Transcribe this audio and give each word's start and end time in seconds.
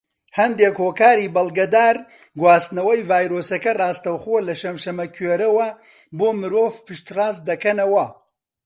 هەندێک 0.39 0.75
هۆکاری 0.83 1.31
بەڵگەدار 1.35 1.95
گواستنەوەی 2.41 3.05
ڤایرۆسەکە 3.09 3.71
ڕاستەوخۆ 3.79 4.37
لە 4.47 4.53
شەمشەمەکوێرەوە 4.61 5.67
بۆ 6.17 6.27
مرۆڤ 6.39 6.73
پشت 6.85 7.07
ڕاست 7.17 7.41
دەکەنەوە. 7.49 8.05